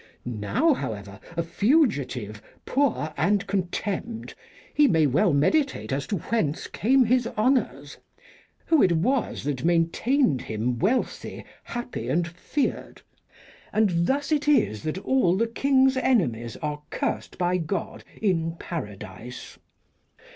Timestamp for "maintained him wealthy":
9.63-11.45